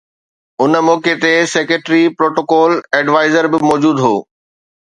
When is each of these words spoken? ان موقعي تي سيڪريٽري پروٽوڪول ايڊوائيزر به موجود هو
ان 0.63 0.73
موقعي 0.87 1.15
تي 1.25 1.33
سيڪريٽري 1.53 2.01
پروٽوڪول 2.21 2.71
ايڊوائيزر 2.97 3.51
به 3.53 3.59
موجود 3.71 4.05
هو 4.07 4.15